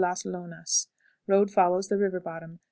Las 0.01 0.25
Lonas. 0.25 0.89
Road 1.27 1.51
follows 1.51 1.87
the 1.87 1.97
river 1.97 2.19
bottom. 2.19 2.57